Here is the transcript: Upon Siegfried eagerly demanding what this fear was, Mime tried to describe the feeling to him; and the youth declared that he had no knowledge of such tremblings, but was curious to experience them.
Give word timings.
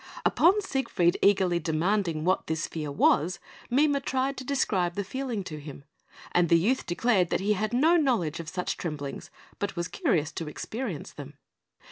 Upon 0.25 0.59
Siegfried 0.63 1.17
eagerly 1.21 1.59
demanding 1.59 2.23
what 2.23 2.47
this 2.47 2.65
fear 2.65 2.91
was, 2.91 3.37
Mime 3.69 4.01
tried 4.01 4.35
to 4.37 4.43
describe 4.43 4.95
the 4.95 5.03
feeling 5.03 5.43
to 5.43 5.59
him; 5.59 5.83
and 6.31 6.49
the 6.49 6.57
youth 6.57 6.87
declared 6.87 7.29
that 7.29 7.39
he 7.39 7.53
had 7.53 7.71
no 7.71 7.97
knowledge 7.97 8.39
of 8.39 8.49
such 8.49 8.77
tremblings, 8.77 9.29
but 9.59 9.75
was 9.75 9.87
curious 9.87 10.31
to 10.31 10.47
experience 10.47 11.11
them. 11.11 11.37